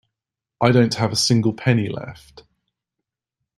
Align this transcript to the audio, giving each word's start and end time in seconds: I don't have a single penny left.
I 0.59 0.71
don't 0.71 0.95
have 0.95 1.11
a 1.11 1.15
single 1.15 1.53
penny 1.53 1.87
left. 1.87 2.41